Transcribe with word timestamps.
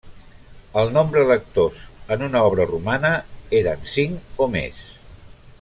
El 0.83 0.89
nombre 0.95 1.25
d'actors, 1.31 1.83
en 2.15 2.25
una 2.29 2.43
obra 2.47 2.67
romana, 2.71 3.13
eren 3.61 3.87
cinc 3.97 4.45
o 4.47 4.53
més. 4.59 4.85